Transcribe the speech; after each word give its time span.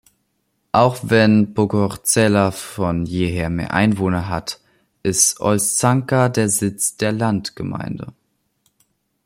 Auch 0.71 0.97
wenn 1.03 1.53
Pogorzela 1.53 2.49
von 2.49 3.05
jeher 3.05 3.51
mehr 3.51 3.71
Einwohner 3.75 4.29
hat, 4.29 4.59
ist 5.03 5.39
Olszanka 5.41 6.27
der 6.29 6.49
Sitz 6.49 6.97
der 6.97 7.11
Landgemeinde. 7.11 8.11